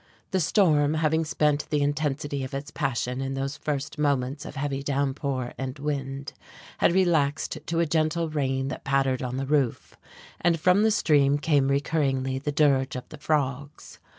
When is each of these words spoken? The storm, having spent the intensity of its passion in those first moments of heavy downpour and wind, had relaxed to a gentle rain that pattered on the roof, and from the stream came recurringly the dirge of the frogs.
The 0.31 0.39
storm, 0.39 0.95
having 0.95 1.23
spent 1.25 1.67
the 1.69 1.83
intensity 1.83 2.43
of 2.43 2.55
its 2.55 2.71
passion 2.71 3.21
in 3.21 3.35
those 3.35 3.55
first 3.55 3.99
moments 3.99 4.45
of 4.45 4.55
heavy 4.55 4.81
downpour 4.81 5.53
and 5.59 5.77
wind, 5.77 6.33
had 6.79 6.91
relaxed 6.91 7.59
to 7.67 7.79
a 7.79 7.85
gentle 7.85 8.27
rain 8.27 8.69
that 8.69 8.83
pattered 8.83 9.21
on 9.21 9.37
the 9.37 9.45
roof, 9.45 9.95
and 10.39 10.59
from 10.59 10.81
the 10.81 10.89
stream 10.89 11.37
came 11.37 11.67
recurringly 11.69 12.39
the 12.39 12.51
dirge 12.51 12.95
of 12.95 13.07
the 13.09 13.19
frogs. 13.19 13.99